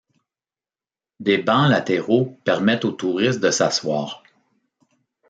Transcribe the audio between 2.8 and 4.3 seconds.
aux touristes de s'asseoir.